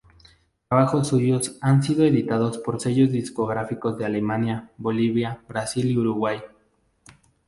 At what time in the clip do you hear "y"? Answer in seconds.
5.91-5.95